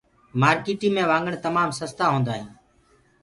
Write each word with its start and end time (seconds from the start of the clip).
مآرڪيٚٽي 0.41 0.87
مي 0.95 1.03
وآگڻ 1.09 1.33
تمآم 1.45 1.69
سستآ 1.79 2.05
هوندآ 2.13 2.33
هينٚ 2.37 2.51